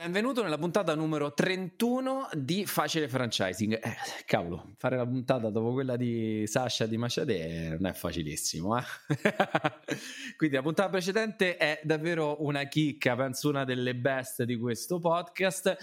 [0.00, 3.74] Benvenuto nella puntata numero 31 di Facile Franchising.
[3.74, 8.78] Eh, cavolo, fare la puntata dopo quella di Sasha di Machade non è facilissimo.
[8.78, 8.82] Eh?
[10.38, 15.76] Quindi la puntata precedente è davvero una chicca, penso una delle best di questo podcast.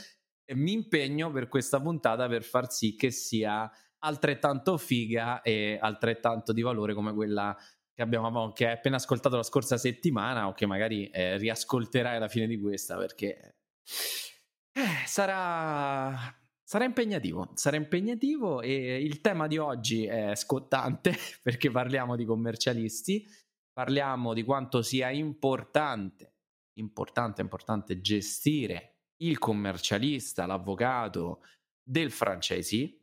[0.44, 6.54] E mi impegno per questa puntata per far sì che sia altrettanto figa e altrettanto
[6.54, 7.56] di valore come quella
[7.94, 12.28] che abbiamo che hai appena ascoltato la scorsa settimana o che magari eh, riascolterai alla
[12.28, 13.58] fine di questa perché
[14.74, 16.16] eh, sarà,
[16.64, 23.26] sarà impegnativo, sarà impegnativo e il tema di oggi è scottante perché parliamo di commercialisti,
[23.72, 26.36] parliamo di quanto sia importante,
[26.78, 31.42] importante, importante gestire il commercialista, l'avvocato
[31.82, 33.00] del franchisee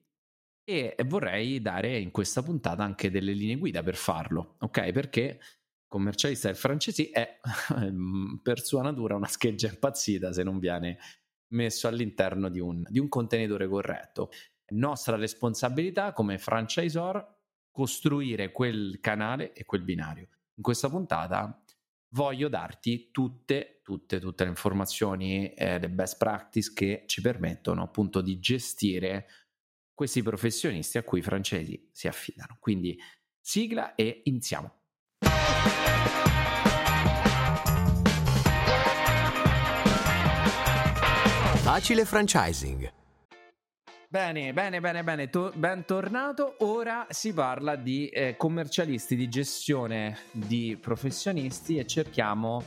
[0.67, 4.93] e vorrei dare in questa puntata anche delle linee guida per farlo, ok?
[4.93, 5.41] Perché
[5.95, 7.39] commercialista del francesi è
[8.43, 10.99] per sua natura una scheggia impazzita se non viene
[11.53, 14.31] messo all'interno di un, di un contenitore corretto.
[14.71, 17.25] Nostra responsabilità come franchisor
[17.71, 20.29] costruire quel canale e quel binario.
[20.57, 21.63] In questa puntata
[22.15, 28.21] voglio darti tutte, tutte, tutte le informazioni, eh, le best practice che ci permettono appunto
[28.21, 29.27] di gestire
[29.93, 32.57] questi professionisti a cui i francesi si affidano.
[32.59, 32.99] Quindi
[33.41, 34.81] sigla e iniziamo.
[41.75, 42.93] Facile franchising.
[44.09, 46.55] Bene, bene, bene, bene, to- bentornato.
[46.59, 52.63] Ora si parla di eh, commercialisti, di gestione di professionisti e cerchiamo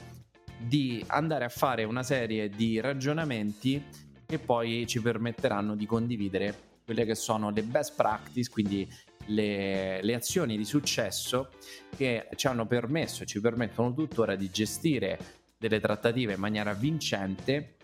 [0.58, 3.81] di andare a fare una serie di ragionamenti
[4.25, 8.85] che poi ci permetteranno di condividere quelle che sono le best practice, quindi
[9.28, 11.52] le, le azioni di successo
[11.95, 15.17] che ci hanno permesso e ci permettono tuttora di gestire
[15.58, 17.77] delle trattative in maniera vincente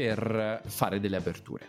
[0.00, 1.68] per fare delle aperture.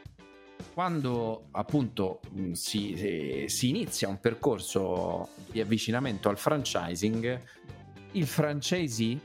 [0.74, 2.22] Quando appunto
[2.54, 7.42] si, si inizia un percorso di avvicinamento al franchising,
[8.14, 9.20] il franchisee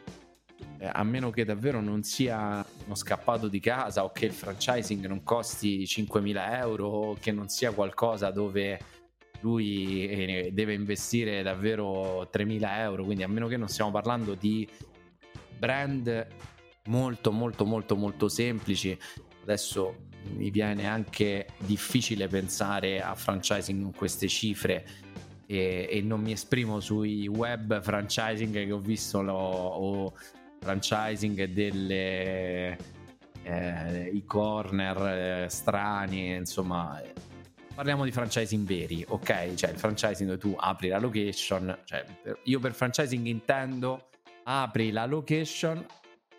[0.79, 5.07] eh, a meno che davvero non sia uno scappato di casa o che il franchising
[5.07, 8.81] non costi 5.000 euro o che non sia qualcosa dove
[9.41, 14.69] lui eh, deve investire davvero 3.000 euro, quindi a meno che non stiamo parlando di
[15.57, 16.27] brand
[16.87, 18.97] molto molto molto molto semplici,
[19.43, 20.05] adesso
[20.35, 24.85] mi viene anche difficile pensare a franchising con queste cifre
[25.47, 30.13] e, e non mi esprimo sui web franchising che ho visto lo, o
[30.61, 32.77] franchising delle
[33.43, 37.01] eh, i corner eh, strani insomma
[37.77, 39.55] parliamo di franchising veri, ok?
[39.55, 42.07] Cioè il franchising dove tu apri la location, cioè
[42.45, 44.09] io per franchising intendo
[44.45, 45.85] apri la location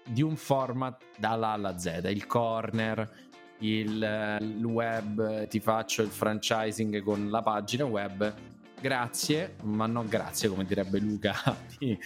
[0.07, 3.09] di un format dalla A alla Z, il corner,
[3.59, 8.33] il, il web, ti faccio il franchising con la pagina web.
[8.79, 11.33] Grazie, ma non grazie, come direbbe Luca
[11.77, 11.97] di,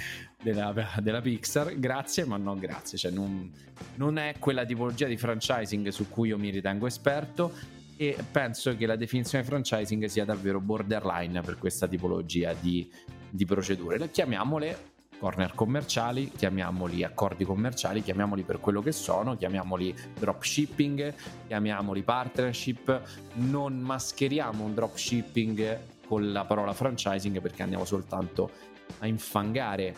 [0.41, 1.77] della, della, Pixar.
[1.77, 2.97] Grazie, ma non grazie.
[2.97, 3.51] Cioè, non,
[3.95, 7.51] non è quella tipologia di franchising su cui io mi ritengo esperto
[7.97, 12.89] e penso che la definizione franchising sia davvero borderline per questa tipologia di,
[13.29, 14.09] di procedure.
[14.09, 14.90] Chiamiamole
[15.21, 21.13] corner commerciali, chiamiamoli accordi commerciali, chiamiamoli per quello che sono, chiamiamoli dropshipping,
[21.45, 23.01] chiamiamoli partnership,
[23.33, 28.49] non mascheriamo un dropshipping con la parola franchising perché andiamo soltanto
[28.97, 29.95] a infangare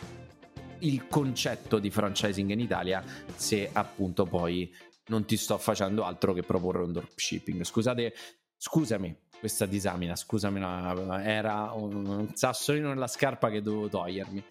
[0.80, 3.02] il concetto di franchising in Italia
[3.34, 4.70] se appunto poi
[5.06, 7.64] non ti sto facendo altro che proporre un dropshipping.
[7.64, 8.12] Scusate,
[8.58, 10.60] scusami questa disamina, scusami,
[11.22, 14.44] era un sassolino nella scarpa che dovevo togliermi.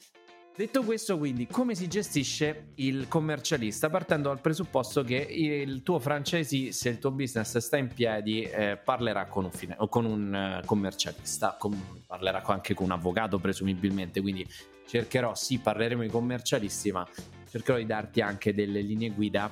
[0.56, 3.90] Detto questo, quindi, come si gestisce il commercialista?
[3.90, 8.78] Partendo dal presupposto che il tuo franchisee, se il tuo business sta in piedi, eh,
[8.78, 14.22] parlerà con un, fine- con un uh, commercialista, con- parlerà anche con un avvocato, presumibilmente.
[14.22, 14.48] Quindi
[14.86, 17.08] cercherò, sì, parleremo di commercialisti, ma
[17.50, 19.50] cercherò di darti anche delle linee guida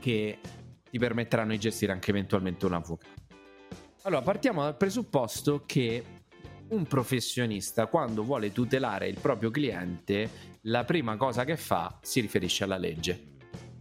[0.00, 0.38] che
[0.90, 3.20] ti permetteranno di gestire anche eventualmente un avvocato.
[4.02, 6.04] Allora, partiamo dal presupposto che
[6.72, 12.64] un professionista, quando vuole tutelare il proprio cliente, la prima cosa che fa si riferisce
[12.64, 13.30] alla legge.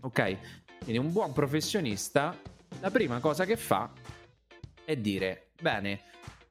[0.02, 0.38] Ok?
[0.80, 2.38] Quindi un buon professionista,
[2.80, 3.92] la prima cosa che fa
[4.84, 6.02] è dire, bene,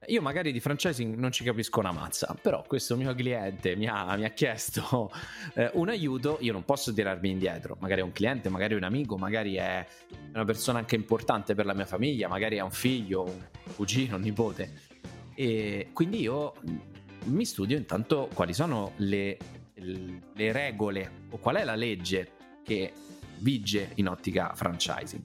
[0.07, 4.15] io magari di franchising non ci capisco una mazza, però questo mio cliente mi ha,
[4.17, 5.11] mi ha chiesto
[5.53, 7.77] eh, un aiuto, io non posso tirarmi indietro.
[7.79, 9.85] Magari è un cliente, magari è un amico, magari è
[10.33, 14.21] una persona anche importante per la mia famiglia, magari è un figlio, un cugino, un
[14.21, 14.89] nipote.
[15.41, 16.53] E quindi io
[17.25, 19.39] mi studio intanto quali sono le,
[19.73, 22.33] le regole o qual è la legge
[22.63, 22.93] che
[23.39, 25.23] vige in ottica franchising.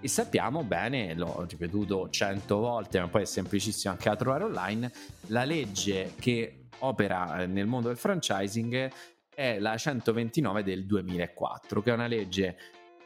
[0.00, 4.92] E sappiamo bene, l'ho ripetuto cento volte, ma poi è semplicissimo anche da trovare online,
[5.28, 8.92] la legge che opera eh, nel mondo del franchising
[9.34, 12.58] è la 129 del 2004, che è una legge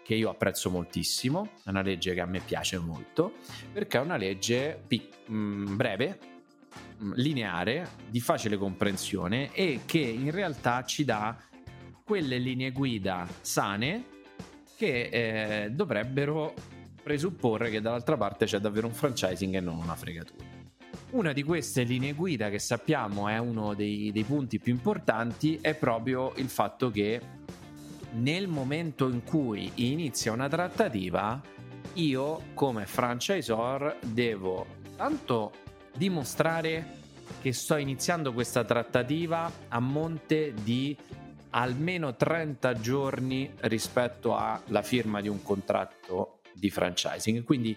[0.03, 3.35] che io apprezzo moltissimo, è una legge che a me piace molto,
[3.73, 6.19] perché è una legge pic- mh, breve,
[7.15, 11.37] lineare, di facile comprensione e che in realtà ci dà
[12.05, 14.05] quelle linee guida sane
[14.77, 16.55] che eh, dovrebbero
[17.03, 20.45] presupporre che dall'altra parte c'è davvero un franchising e non una fregatura.
[21.11, 25.75] Una di queste linee guida che sappiamo è uno dei, dei punti più importanti è
[25.75, 27.21] proprio il fatto che
[28.13, 31.41] nel momento in cui inizia una trattativa,
[31.95, 34.67] io come franchisor devo
[34.97, 35.53] tanto
[35.97, 36.97] dimostrare
[37.41, 40.97] che sto iniziando questa trattativa a monte di
[41.51, 47.43] almeno 30 giorni rispetto alla firma di un contratto di franchising.
[47.45, 47.77] Quindi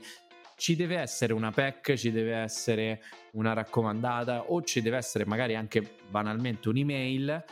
[0.57, 5.55] ci deve essere una PEC, ci deve essere una raccomandata o ci deve essere magari
[5.55, 7.43] anche banalmente un'email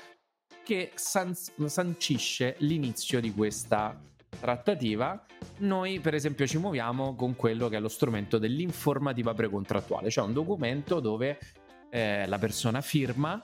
[0.63, 3.99] che san- sancisce l'inizio di questa
[4.39, 5.25] trattativa.
[5.59, 10.33] Noi, per esempio, ci muoviamo con quello che è lo strumento dell'informativa precontrattuale, cioè un
[10.33, 11.39] documento dove
[11.89, 13.43] eh, la persona firma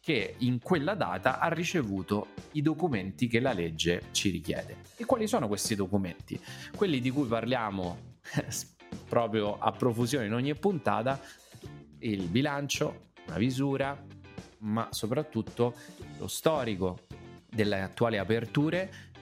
[0.00, 4.76] che in quella data ha ricevuto i documenti che la legge ci richiede.
[4.96, 6.38] E quali sono questi documenti?
[6.76, 8.16] Quelli di cui parliamo
[9.08, 11.18] proprio a profusione in ogni puntata,
[12.00, 13.98] il bilancio, la visura,
[14.58, 15.74] ma soprattutto
[16.18, 17.06] lo storico
[17.48, 19.12] delle attuali aperture,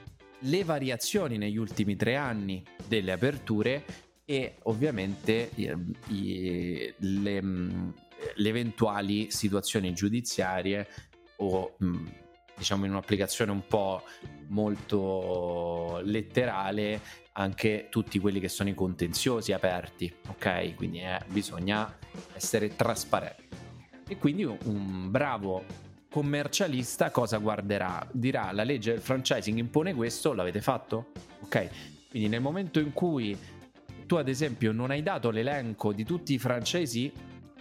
[0.42, 3.84] le variazioni negli ultimi tre anni delle aperture
[4.24, 7.40] e ovviamente i, le,
[8.34, 10.88] le, eventuali situazioni giudiziarie
[11.36, 11.76] o
[12.56, 14.02] diciamo in un'applicazione un po'
[14.48, 17.00] molto letterale
[17.32, 20.74] anche tutti quelli che sono i contenziosi aperti ok?
[20.74, 21.98] Quindi eh, bisogna
[22.34, 23.48] essere trasparenti.
[24.08, 25.64] E quindi un bravo
[26.12, 28.06] commercialista cosa guarderà?
[28.12, 31.12] Dirà la legge del franchising impone questo, l'avete fatto?
[31.40, 31.68] Ok,
[32.10, 33.34] quindi nel momento in cui
[34.04, 37.10] tu ad esempio non hai dato l'elenco di tutti i francesi,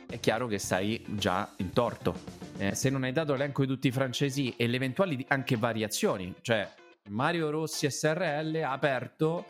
[0.06, 2.13] è chiaro che stai già in torto.
[2.57, 6.36] Eh, se non hai dato l'elenco di tutti i francesi e le eventuali anche variazioni,
[6.42, 6.69] cioè
[7.07, 9.45] Mario Rossi SRL ha aperto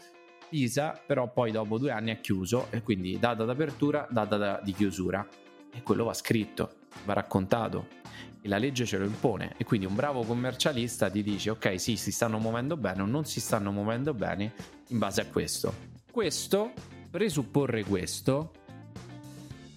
[0.47, 5.27] Pisa, però poi dopo due anni ha chiuso e quindi data d'apertura, data di chiusura.
[5.73, 6.73] E quello va scritto
[7.05, 7.99] va raccontato
[8.41, 9.53] e la legge ce lo impone.
[9.57, 13.25] E quindi un bravo commercialista ti dice ok sì si stanno muovendo bene o non
[13.25, 14.53] si stanno muovendo bene
[14.87, 15.73] in base a questo.
[16.11, 16.73] Questo
[17.09, 18.51] presupporre questo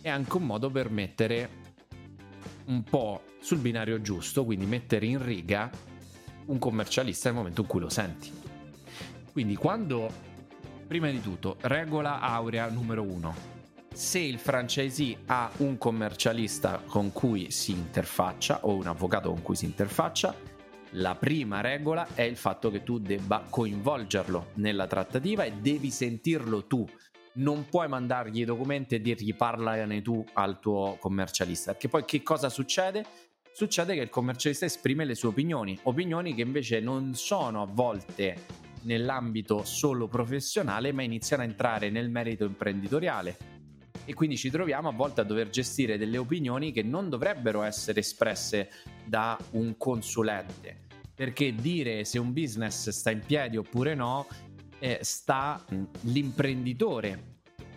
[0.01, 1.63] è anche un modo per mettere
[2.67, 5.71] un po' sul binario giusto quindi mettere in riga
[6.47, 8.33] un commercialista nel momento in cui lo senti.
[9.33, 10.11] Quindi quando
[10.87, 13.54] prima di tutto regola aurea numero uno
[13.95, 19.55] se il franchisee ha un commercialista con cui si interfaccia o un avvocato con cui
[19.55, 20.35] si interfaccia,
[20.97, 26.67] la prima regola è il fatto che tu debba coinvolgerlo nella trattativa e devi sentirlo
[26.67, 26.85] tu.
[27.35, 32.23] Non puoi mandargli i documenti e dirgli parlane tu al tuo commercialista, perché poi che
[32.23, 33.05] cosa succede?
[33.53, 38.63] Succede che il commercialista esprime le sue opinioni, opinioni che invece non sono a volte
[38.83, 43.54] nell'ambito solo professionale, ma iniziano a entrare nel merito imprenditoriale
[44.05, 48.01] e quindi ci troviamo a volte a dover gestire delle opinioni che non dovrebbero essere
[48.01, 48.71] espresse
[49.05, 50.83] da un consulente.
[51.15, 54.27] Perché dire se un business sta in piedi oppure no
[54.79, 55.65] eh, sta
[56.03, 57.34] l'imprenditore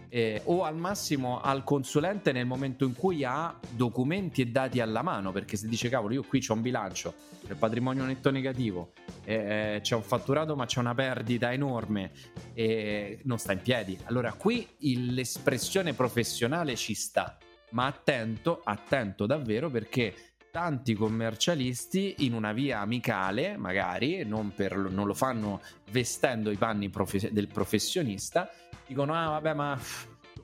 [0.10, 5.02] eh, o al massimo al consulente nel momento in cui ha documenti e dati alla
[5.02, 7.14] mano, perché se dice cavolo io qui c'ho un bilancio,
[7.46, 12.12] c'è il patrimonio netto negativo, eh, c'è un fatturato ma c'è una perdita enorme
[12.54, 13.98] e non sta in piedi.
[14.06, 17.38] Allora qui l'espressione professionale ci sta,
[17.72, 20.14] ma attento, attento davvero perché
[20.52, 25.62] tanti commercialisti in una via amicale, magari non, per, non lo fanno
[25.92, 28.50] vestendo i panni profe- del professionista,
[28.86, 29.80] dicono ah vabbè ma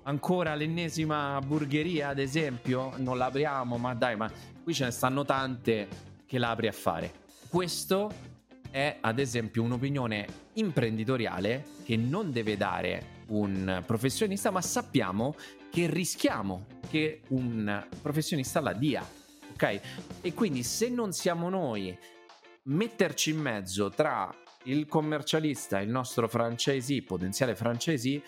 [0.03, 4.29] ancora l'ennesima burgeria ad esempio non l'apriamo ma dai ma
[4.61, 5.87] qui ce ne stanno tante
[6.25, 7.11] che la apri a fare.
[7.47, 8.11] Questo
[8.69, 15.35] è ad esempio un'opinione imprenditoriale che non deve dare un professionista ma sappiamo
[15.69, 19.21] che rischiamo che un professionista la dia
[20.21, 21.97] e quindi se non siamo noi
[22.63, 24.33] metterci in mezzo tra
[24.65, 28.21] il commercialista, il nostro franchisee, potenziale franchisee,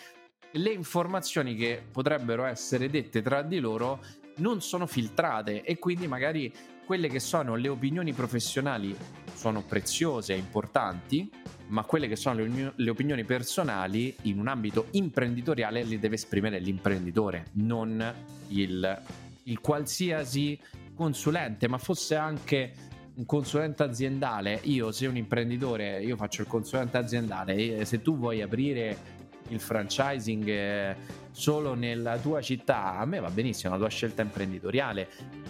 [0.51, 4.01] le informazioni che potrebbero essere dette tra di loro
[4.37, 6.53] non sono filtrate e quindi magari
[6.85, 8.95] quelle che sono le opinioni professionali
[9.33, 11.29] sono preziose e importanti,
[11.67, 16.59] ma quelle che sono le, le, opinioni personali in un ambito imprenditoriale le deve esprimere
[16.59, 18.13] l'imprenditore, non
[18.49, 19.01] il,
[19.43, 20.59] il qualsiasi
[20.95, 22.73] consulente, ma fosse anche
[23.15, 28.41] un consulente aziendale, io se un imprenditore, io faccio il consulente aziendale, se tu vuoi
[28.41, 30.95] aprire il franchising eh,
[31.31, 35.07] solo nella tua città, a me va benissimo, una tua scelta imprenditoriale.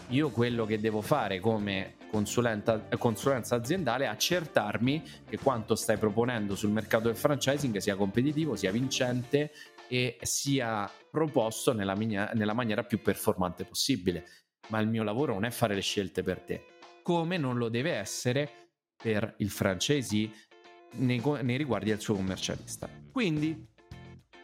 [0.09, 6.71] Io quello che devo fare come consulenza aziendale è accertarmi che quanto stai proponendo sul
[6.71, 9.51] mercato del franchising sia competitivo, sia vincente
[9.87, 14.25] e sia proposto nella, mia, nella maniera più performante possibile.
[14.67, 16.65] Ma il mio lavoro non è fare le scelte per te,
[17.01, 18.49] come non lo deve essere
[18.95, 20.31] per il franchisee
[20.97, 22.89] nei, nei riguardi del suo commercialista.
[23.11, 23.73] Quindi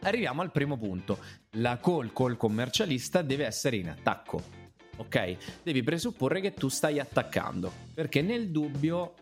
[0.02, 1.18] arriviamo al primo punto.
[1.56, 4.60] La call col commercialista deve essere in attacco.
[4.96, 5.36] Ok?
[5.62, 9.14] Devi presupporre che tu stai attaccando, perché nel dubbio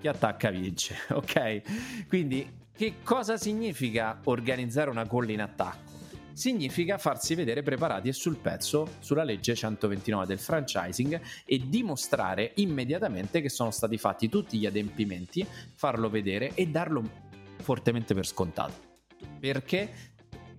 [0.00, 2.06] chi attacca vince, ok?
[2.08, 5.91] Quindi che cosa significa organizzare una call in attacco?
[6.32, 13.40] Significa farsi vedere preparati e sul pezzo sulla legge 129 del franchising e dimostrare immediatamente
[13.40, 17.02] che sono stati fatti tutti gli adempimenti, farlo vedere e darlo
[17.58, 18.90] fortemente per scontato.
[19.38, 20.10] Perché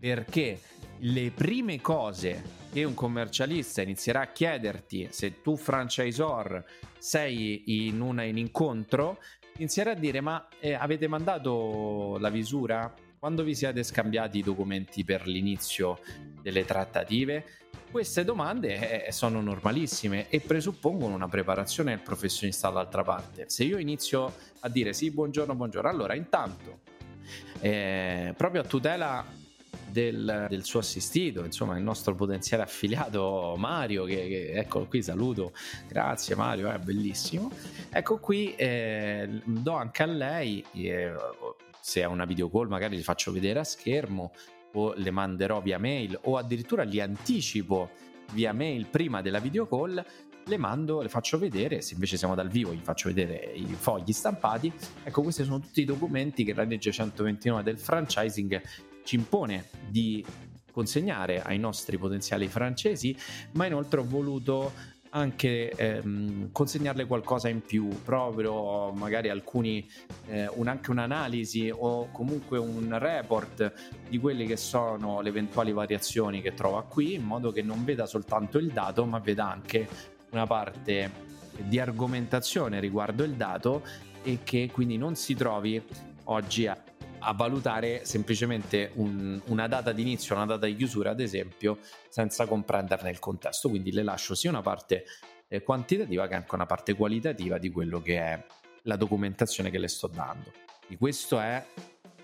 [0.04, 0.60] perché
[0.98, 6.62] le prime cose che un commercialista inizierà a chiederti se tu franchisor
[6.98, 9.20] sei in, una, in incontro,
[9.56, 12.94] inizierà a dire ma eh, avete mandato la visura?
[13.24, 15.98] Quando vi siete scambiati i documenti per l'inizio
[16.42, 17.46] delle trattative?
[17.90, 23.46] Queste domande eh, sono normalissime e presuppongono una preparazione del professionista dall'altra parte.
[23.48, 26.82] Se io inizio a dire sì, buongiorno, buongiorno, allora intanto,
[27.62, 29.26] eh, proprio a tutela
[29.88, 35.54] del, del, suo assistito, insomma il nostro potenziale affiliato Mario, che, che eccolo qui, saluto,
[35.88, 37.52] grazie Mario, è bellissimo.
[37.90, 41.14] Ecco qui, eh, do anche a lei, eh,
[41.80, 44.32] se è una video call magari li faccio vedere a schermo
[44.74, 47.90] o le manderò via mail o addirittura li anticipo
[48.32, 50.04] via mail prima della video call
[50.46, 54.12] le mando, le faccio vedere, se invece siamo dal vivo gli faccio vedere i fogli
[54.12, 54.72] stampati,
[55.04, 58.62] ecco questi sono tutti i documenti che la legge 129 del franchising
[59.04, 60.26] ci impone di
[60.72, 63.16] consegnare ai nostri potenziali francesi,
[63.54, 64.74] ma inoltre ho voluto
[65.16, 69.88] anche ehm, consegnarle qualcosa in più, proprio magari alcuni,
[70.28, 73.74] eh, un, anche un'analisi o comunque un report
[74.10, 78.06] di quelle che sono le eventuali variazioni che trova qui, in modo che non veda
[78.06, 79.88] soltanto il dato, ma veda anche
[80.32, 81.12] una parte
[81.58, 83.84] di argomentazione riguardo il dato
[84.24, 85.82] e che quindi non si trovi
[86.26, 86.82] oggi a
[87.24, 92.46] a valutare semplicemente un, una data di inizio, una data di chiusura, ad esempio, senza
[92.46, 93.70] comprenderne il contesto.
[93.70, 95.06] Quindi le lascio sia una parte
[95.48, 98.46] eh, quantitativa che anche una parte qualitativa di quello che è
[98.84, 100.52] la documentazione che le sto dando.
[100.88, 101.66] E questo è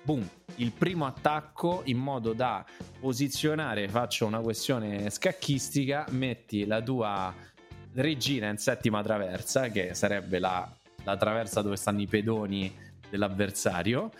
[0.01, 2.65] boom, il primo attacco in modo da
[2.99, 7.33] posizionare, faccio una questione scacchistica, metti la tua
[7.93, 10.69] regina in settima traversa, che sarebbe la,
[11.03, 12.73] la traversa dove stanno i pedoni
[13.09, 14.11] dell'avversario,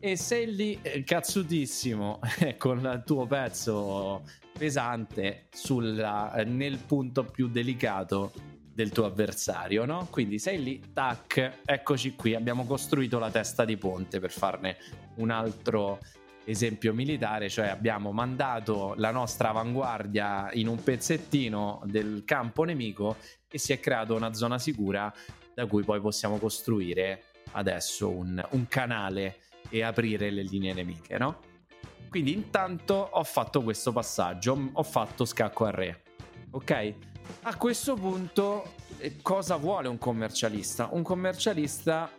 [0.00, 2.20] e sei lì eh, cazzutissimo
[2.56, 4.22] con il tuo pezzo
[4.56, 8.32] pesante sulla, eh, nel punto più delicato
[8.72, 10.06] del tuo avversario, no?
[10.08, 14.76] Quindi sei lì, tac, eccoci qui, abbiamo costruito la testa di ponte per farne
[15.16, 15.98] un altro
[16.44, 23.16] esempio militare, cioè abbiamo mandato la nostra avanguardia in un pezzettino del campo nemico
[23.48, 25.12] e si è creata una zona sicura
[25.52, 31.40] da cui poi possiamo costruire adesso un, un canale e aprire le linee nemiche, no?
[32.08, 36.02] Quindi intanto ho fatto questo passaggio, ho fatto scacco a re.
[36.50, 36.94] Ok?
[37.42, 40.88] A questo punto eh, cosa vuole un commercialista?
[40.92, 42.10] Un commercialista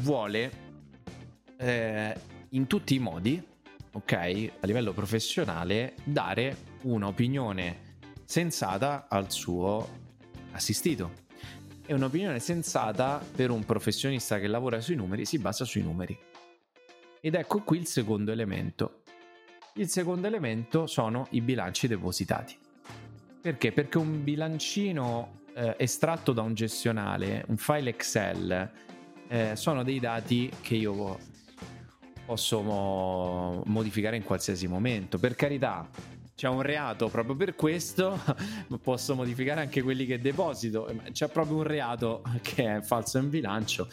[0.00, 0.52] vuole
[1.56, 2.14] eh,
[2.50, 3.42] in tutti i modi,
[3.92, 7.90] ok, a livello professionale, dare un'opinione
[8.24, 9.88] sensata al suo
[10.52, 11.20] assistito.
[11.86, 16.16] E un'opinione sensata per un professionista che lavora sui numeri si basa sui numeri.
[17.24, 19.02] Ed ecco qui il secondo elemento.
[19.74, 22.58] Il secondo elemento sono i bilanci depositati.
[23.40, 23.70] Perché?
[23.70, 28.72] Perché un bilancino eh, estratto da un gestionale, un file Excel,
[29.28, 31.16] eh, sono dei dati che io
[32.26, 35.20] posso mo- modificare in qualsiasi momento.
[35.20, 35.88] Per carità,
[36.34, 38.18] c'è un reato proprio per questo,
[38.82, 40.92] posso modificare anche quelli che deposito.
[41.12, 43.86] C'è proprio un reato che è falso in bilancio,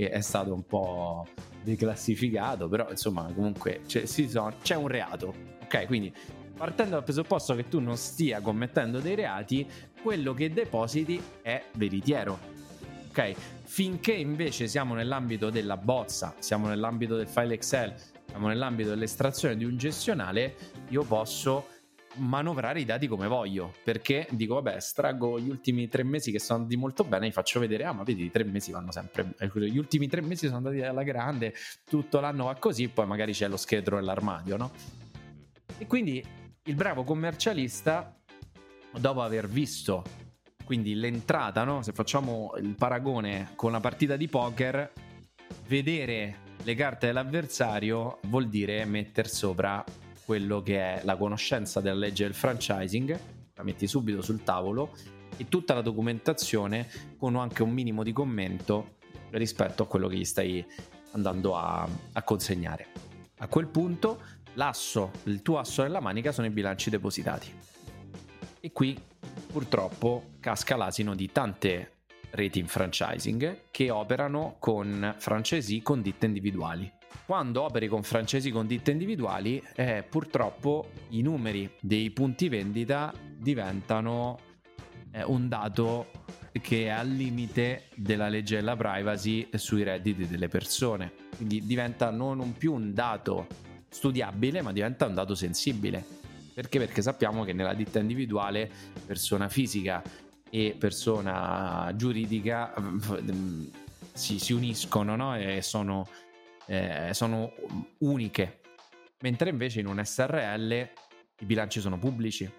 [0.00, 1.26] che è stato un po'
[1.62, 5.84] declassificato, però insomma comunque c'è, sono, c'è un reato, ok?
[5.86, 6.10] Quindi
[6.56, 9.68] partendo dal presupposto che tu non stia commettendo dei reati,
[10.02, 12.38] quello che depositi è veritiero.
[13.10, 13.34] Ok?
[13.64, 17.92] Finché invece siamo nell'ambito della bozza, siamo nell'ambito del file Excel,
[18.26, 20.54] siamo nell'ambito dell'estrazione di un gestionale,
[20.88, 21.66] io posso
[22.16, 26.60] manovrare i dati come voglio perché dico vabbè estraggo gli ultimi tre mesi che sono
[26.60, 29.78] andati molto bene vi faccio vedere ah ma vedi i tre mesi vanno sempre gli
[29.78, 33.56] ultimi tre mesi sono andati alla grande tutto l'anno va così poi magari c'è lo
[33.56, 34.72] scheletro nell'armadio no?
[35.78, 36.24] e quindi
[36.64, 38.14] il bravo commercialista
[38.98, 40.04] dopo aver visto
[40.64, 41.82] quindi l'entrata no?
[41.82, 44.92] se facciamo il paragone con la partita di poker
[45.68, 49.84] vedere le carte dell'avversario vuol dire mettere sopra
[50.30, 53.20] quello che è la conoscenza della legge del franchising,
[53.52, 54.96] la metti subito sul tavolo
[55.36, 58.98] e tutta la documentazione con anche un minimo di commento
[59.30, 60.64] rispetto a quello che gli stai
[61.14, 62.86] andando a, a consegnare.
[63.38, 64.22] A quel punto
[64.52, 67.52] l'asso, il tuo asso nella manica sono i bilanci depositati.
[68.60, 68.96] E qui
[69.50, 76.98] purtroppo casca l'asino di tante reti in franchising che operano con francesi con ditte individuali.
[77.26, 84.38] Quando operi con francesi con ditte individuali, eh, purtroppo i numeri dei punti vendita diventano
[85.12, 86.06] eh, un dato
[86.60, 91.12] che è al limite della legge della privacy sui redditi delle persone.
[91.36, 93.46] Quindi diventa non più un dato
[93.88, 96.04] studiabile, ma diventa un dato sensibile.
[96.52, 96.78] Perché?
[96.78, 98.70] Perché sappiamo che nella ditta individuale,
[99.06, 100.02] persona fisica
[100.50, 103.64] e persona giuridica mm,
[104.12, 105.36] si, si uniscono no?
[105.36, 106.08] e sono,
[106.66, 107.52] eh, sono
[107.98, 108.60] uniche,
[109.20, 110.88] mentre invece in un SRL
[111.40, 112.50] i bilanci sono pubblici.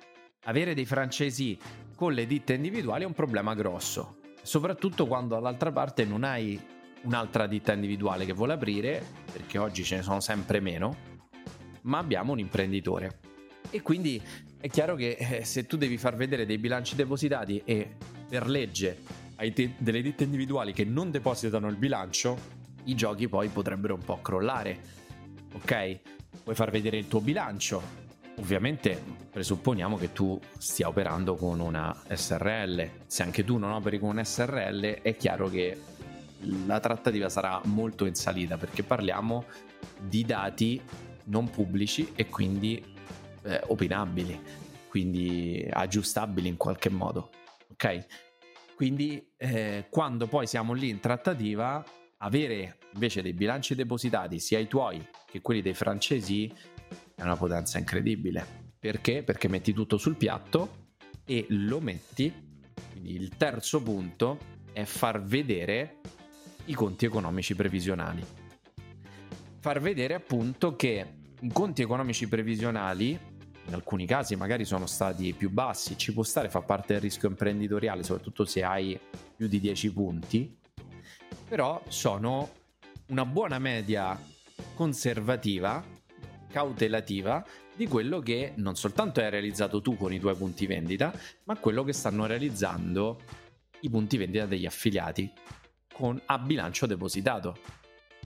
[0.46, 1.58] Avere dei francesi
[1.96, 6.60] con le ditte individuali è un problema grosso, soprattutto quando dall'altra parte non hai
[7.04, 10.96] un'altra ditta individuale che vuole aprire, perché oggi ce ne sono sempre meno,
[11.84, 13.20] ma abbiamo un imprenditore.
[13.70, 14.22] E quindi
[14.60, 17.96] è chiaro che eh, se tu devi far vedere dei bilanci depositati e
[18.28, 18.98] per legge
[19.36, 24.22] hai delle ditte individuali che non depositano il bilancio, i giochi poi potrebbero un po'
[24.22, 24.80] crollare.
[25.54, 26.00] Ok?
[26.44, 28.00] Puoi far vedere il tuo bilancio.
[28.38, 32.90] Ovviamente presupponiamo che tu stia operando con una SRL.
[33.06, 35.80] Se anche tu non operi con un SRL, è chiaro che
[36.66, 39.46] la trattativa sarà molto in salita perché parliamo
[40.00, 40.82] di dati
[41.26, 42.84] non pubblici e quindi
[43.44, 44.40] eh, opinabili,
[44.88, 47.30] quindi aggiustabili in qualche modo.
[47.72, 48.06] Ok?
[48.76, 51.84] Quindi eh, quando poi siamo lì in trattativa,
[52.24, 56.52] avere invece dei bilanci depositati, sia i tuoi che quelli dei francesi,
[57.16, 58.60] è una potenza incredibile.
[58.80, 59.24] Perché?
[59.24, 60.90] Perché metti tutto sul piatto
[61.26, 62.34] e lo metti.
[62.92, 64.40] Quindi il terzo punto
[64.74, 66.00] è far vedere
[66.66, 68.24] i conti economici previsionali.
[69.60, 73.18] Far vedere appunto che i conti economici previsionali
[73.68, 77.30] in alcuni casi magari sono stati più bassi, ci può stare, fa parte del rischio
[77.30, 79.00] imprenditoriale, soprattutto se hai
[79.36, 80.60] più di 10 punti,
[81.52, 82.50] però sono
[83.08, 84.18] una buona media
[84.74, 85.84] conservativa,
[86.50, 91.58] cautelativa di quello che non soltanto hai realizzato tu con i tuoi punti vendita, ma
[91.58, 93.20] quello che stanno realizzando
[93.82, 95.30] i punti vendita degli affiliati
[95.94, 97.58] con, a bilancio depositato.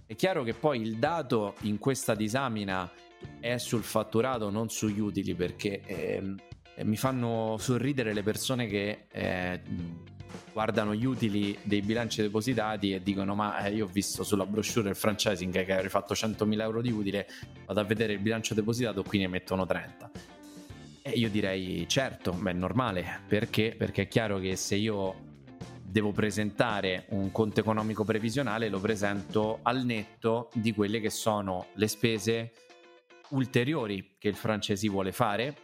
[0.05, 2.91] È chiaro che poi il dato in questa disamina
[3.39, 6.35] è sul fatturato, non sugli utili, perché eh,
[6.83, 9.61] mi fanno sorridere le persone che eh,
[10.51, 14.89] guardano gli utili dei bilanci depositati e dicono ma eh, io ho visto sulla brochure
[14.89, 17.27] il franchising che avrei fatto 100.000 euro di utile,
[17.65, 20.11] vado a vedere il bilancio depositato, qui ne mettono 30.
[21.01, 23.75] E io direi certo, beh, è normale, perché?
[23.77, 25.33] Perché è chiaro che se io
[25.83, 31.87] devo presentare un conto economico previsionale lo presento al netto di quelle che sono le
[31.87, 32.51] spese
[33.29, 35.55] ulteriori che il francesi vuole fare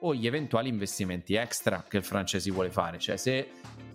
[0.00, 2.98] o gli eventuali investimenti extra che il francesi vuole fare.
[2.98, 3.48] Cioè se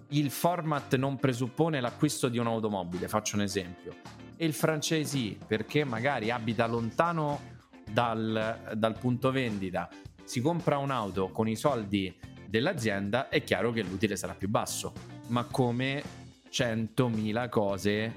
[0.10, 3.96] il format non presuppone l'acquisto di un'automobile, faccio un esempio,
[4.38, 7.54] e il francesi perché magari abita lontano
[7.90, 9.90] dal, dal punto vendita
[10.24, 12.14] si compra un'auto con i soldi
[12.48, 14.94] dell'azienda, è chiaro che l'utile sarà più basso,
[15.28, 16.04] ma come
[16.50, 18.14] 100.000 cose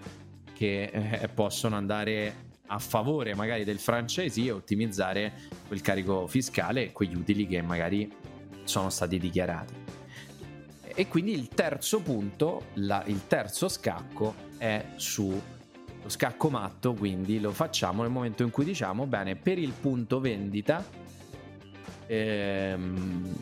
[0.54, 5.32] che eh, possono andare a favore magari del franchisee e ottimizzare
[5.66, 8.10] quel carico fiscale e quegli utili che magari
[8.64, 9.87] sono stati dichiarati.
[10.98, 15.40] E quindi il terzo punto, la, il terzo scacco è su
[16.04, 20.84] scacco matto, quindi lo facciamo nel momento in cui diciamo bene per il punto vendita
[22.04, 23.32] ehm,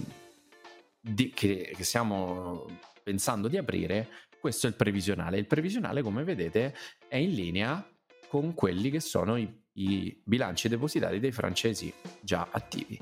[1.01, 2.67] di, che, che stiamo
[3.03, 4.07] pensando di aprire,
[4.39, 5.39] questo è il previsionale.
[5.39, 6.75] Il previsionale, come vedete,
[7.09, 7.91] è in linea
[8.29, 11.91] con quelli che sono i, i bilanci depositari dei francesi
[12.21, 13.01] già attivi.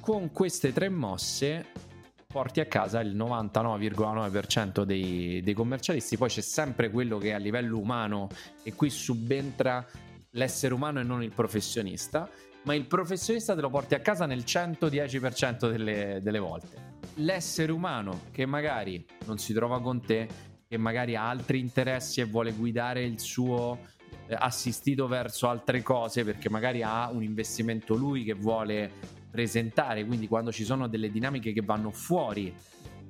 [0.00, 1.88] Con queste tre mosse
[2.30, 6.16] porti a casa il 99,9% dei, dei commercialisti.
[6.16, 8.28] Poi c'è sempre quello che a livello umano
[8.62, 9.84] e qui subentra
[10.30, 12.28] l'essere umano e non il professionista,
[12.62, 16.98] ma il professionista te lo porti a casa nel 110% delle, delle volte.
[17.14, 20.28] L'essere umano che magari non si trova con te,
[20.68, 23.76] che magari ha altri interessi e vuole guidare il suo
[24.28, 30.26] eh, assistito verso altre cose perché magari ha un investimento lui che vuole presentare, quindi
[30.26, 32.54] quando ci sono delle dinamiche che vanno fuori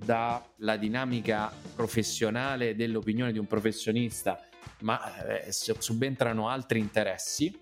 [0.04, 4.40] dalla dinamica professionale dell'opinione di un professionista,
[4.80, 7.54] ma eh, subentrano altri interessi,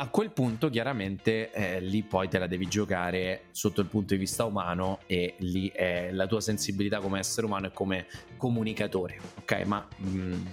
[0.00, 4.20] a quel punto chiaramente eh, lì poi te la devi giocare sotto il punto di
[4.20, 9.52] vista umano e lì è la tua sensibilità come essere umano e come comunicatore, ok?
[9.66, 10.46] Ma mh, mm,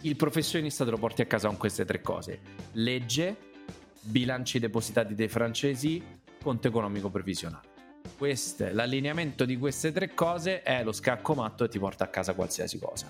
[0.00, 2.40] il professionista te lo porti a casa con queste tre cose:
[2.72, 3.36] legge,
[4.00, 6.02] bilanci depositati dei francesi,
[6.42, 7.68] conto economico previsionale.
[8.16, 12.34] Queste, l'allineamento di queste tre cose è lo scacco matto e ti porta a casa
[12.34, 13.06] qualsiasi cosa.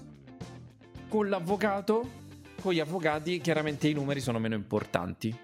[1.09, 2.27] Con l'avvocato,
[2.61, 5.37] con gli avvocati chiaramente i numeri sono meno importanti.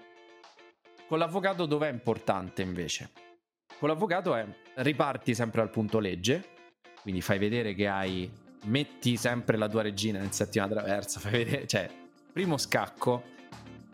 [1.07, 3.11] Con l'avvocato dov'è importante invece?
[3.79, 4.45] Con l'avvocato è
[4.75, 6.43] riparti sempre al punto legge,
[7.01, 8.29] quindi fai vedere che hai
[8.65, 11.89] metti sempre la tua regina nel settima traversa, fai vedere, cioè,
[12.31, 13.23] primo scacco,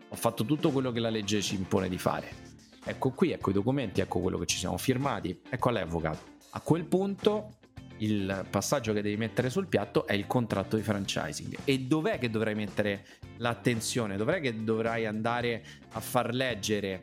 [0.08, 2.51] ho fatto tutto quello che la legge ci impone di fare.
[2.84, 6.30] Ecco qui, ecco i documenti, ecco quello che ci siamo firmati, ecco a lei avvocato.
[6.50, 7.58] A quel punto
[7.98, 11.58] il passaggio che devi mettere sul piatto è il contratto di franchising.
[11.64, 14.16] E dov'è che dovrai mettere l'attenzione?
[14.16, 17.00] Dov'è che dovrai andare a far leggere?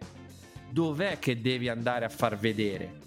[0.70, 2.98] Dov'è che devi andare a far vedere?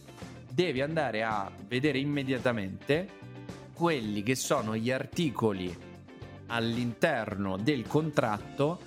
[0.50, 3.20] Devi andare a vedere immediatamente
[3.74, 5.74] quelli che sono gli articoli
[6.46, 8.78] all'interno del contratto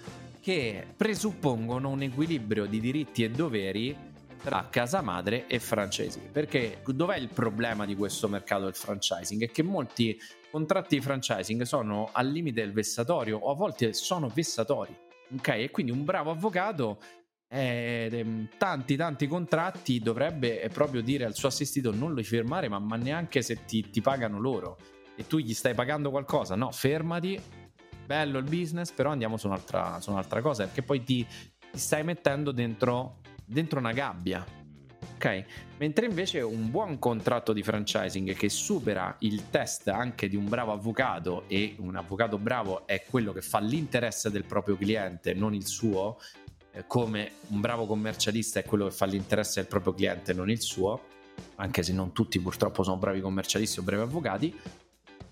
[0.46, 3.98] che presuppongono un equilibrio di diritti e doveri
[4.44, 6.30] tra casa madre e franchising.
[6.30, 9.42] Perché dov'è il problema di questo mercato del franchising?
[9.42, 10.16] È che molti
[10.52, 14.96] contratti di franchising sono al limite del vessatorio o a volte sono vessatori.
[15.36, 15.48] Ok?
[15.48, 17.00] E quindi un bravo avvocato
[17.50, 22.98] eh, tanti tanti contratti dovrebbe proprio dire al suo assistito non li firmare ma, ma
[22.98, 24.78] neanche se ti, ti, pagano loro
[25.16, 27.40] e tu gli stai pagando qualcosa no fermati
[28.06, 31.26] bello il business però andiamo su un'altra, su un'altra cosa perché poi ti,
[31.72, 34.46] ti stai mettendo dentro dentro una gabbia.
[35.16, 35.46] Ok?
[35.78, 40.72] Mentre invece un buon contratto di franchising che supera il test anche di un bravo
[40.72, 45.66] avvocato e un avvocato bravo è quello che fa l'interesse del proprio cliente, non il
[45.66, 46.18] suo,
[46.72, 50.62] eh, come un bravo commercialista è quello che fa l'interesse del proprio cliente, non il
[50.62, 51.02] suo,
[51.56, 54.60] anche se non tutti purtroppo sono bravi commercialisti o bravi avvocati,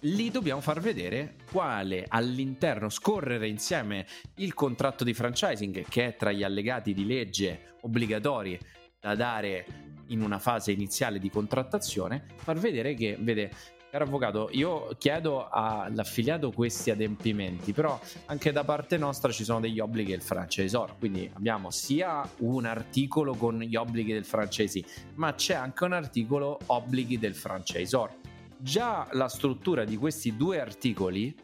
[0.04, 6.32] lì dobbiamo far vedere quale all'interno scorrere insieme il contratto di franchising che è tra
[6.32, 8.60] gli allegati di legge obbligatori
[9.00, 9.66] da dare
[10.08, 13.52] in una fase iniziale di contrattazione, far vedere che, vede,
[13.90, 19.80] caro avvocato, io chiedo all'affiliato questi adempimenti, però anche da parte nostra ci sono degli
[19.80, 24.84] obblighi del franchisor, quindi abbiamo sia un articolo con gli obblighi del francesi,
[25.16, 28.32] ma c'è anche un articolo obblighi del franchisor
[28.64, 31.36] già la struttura di questi due articoli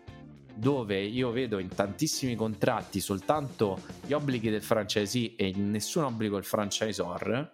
[0.56, 6.46] dove io vedo in tantissimi contratti soltanto gli obblighi del franchisee e nessun obbligo del
[6.46, 7.52] franchisor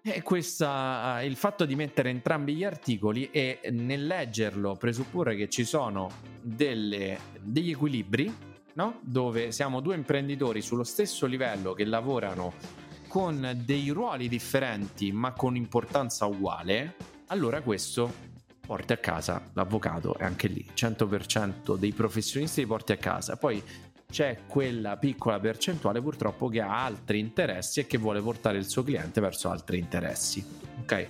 [0.00, 5.64] è questa, il fatto di mettere entrambi gli articoli e nel leggerlo presupporre che ci
[5.64, 8.34] sono delle, degli equilibri
[8.72, 8.98] no?
[9.02, 12.54] dove siamo due imprenditori sullo stesso livello che lavorano
[13.08, 16.94] con dei ruoli differenti ma con importanza uguale
[17.26, 18.26] allora questo
[18.68, 23.38] porti a casa l'avvocato e anche lì 100% dei professionisti li porti a casa.
[23.38, 23.62] Poi
[24.10, 28.82] c'è quella piccola percentuale purtroppo che ha altri interessi e che vuole portare il suo
[28.82, 30.44] cliente verso altri interessi.
[30.82, 31.08] Ok?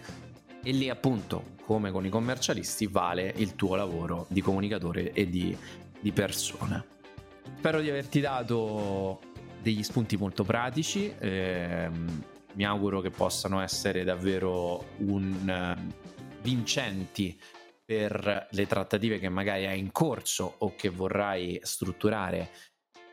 [0.63, 5.57] E lì appunto, come con i commercialisti, vale il tuo lavoro di comunicatore e di,
[5.99, 6.85] di persona.
[7.57, 9.19] Spero di averti dato
[9.61, 11.13] degli spunti molto pratici.
[11.19, 15.77] Ehm, mi auguro che possano essere davvero un
[16.43, 17.39] vincenti
[17.85, 22.51] per le trattative che magari hai in corso o che vorrai strutturare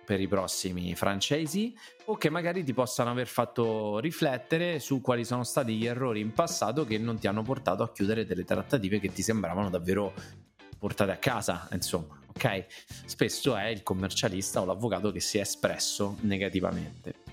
[0.06, 5.44] per i prossimi francesi o che magari ti possano aver fatto riflettere su quali sono
[5.44, 9.12] stati gli errori in passato che non ti hanno portato a chiudere delle trattative che
[9.12, 10.14] ti sembravano davvero
[10.78, 12.66] portate a casa, insomma, ok?
[13.06, 17.25] Spesso è il commercialista o l'avvocato che si è espresso negativamente.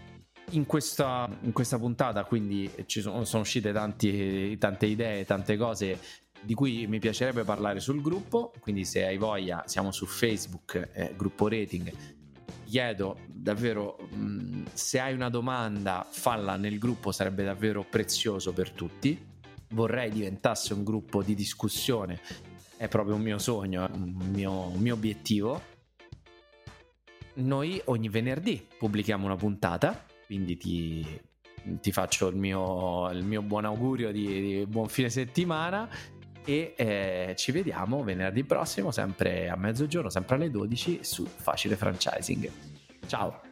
[0.50, 5.98] In questa, in questa, puntata quindi ci sono, sono uscite tanti, tante idee, tante cose
[6.42, 11.14] di cui mi piacerebbe parlare sul gruppo, quindi se hai voglia siamo su Facebook, eh,
[11.16, 11.90] gruppo rating,
[12.64, 19.30] chiedo davvero mh, se hai una domanda falla nel gruppo, sarebbe davvero prezioso per tutti.
[19.72, 22.20] vorrei diventasse un gruppo di discussione,
[22.76, 25.70] è proprio un mio sogno, un mio, un mio obiettivo.
[27.34, 31.20] Noi ogni venerdì pubblichiamo una puntata, quindi ti,
[31.82, 35.86] ti faccio il mio, il mio, buon augurio di, di, buon fine settimana
[36.42, 42.50] e eh, ci vediamo venerdì prossimo, sempre a mezzogiorno, sempre alle 12 su Facile Franchising.
[43.06, 43.51] Ciao!